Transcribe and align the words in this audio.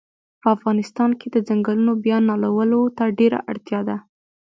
په 0.41 0.47
افغانستان 0.55 1.09
کښی 1.19 1.29
د 1.33 1.37
ځنګلونو 1.47 1.93
بیا 2.05 2.17
نالولو 2.29 2.81
ته 2.97 3.03
ډیره 3.19 3.39
اړتیا 3.51 3.79
ده 3.87 3.97